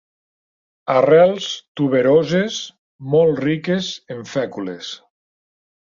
Arrels 0.93 1.49
tuberoses 1.81 2.59
molt 3.15 3.45
riques 3.47 3.95
en 4.17 4.29
fècules. 4.35 4.95